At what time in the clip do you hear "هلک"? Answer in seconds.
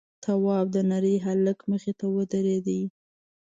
1.25-1.57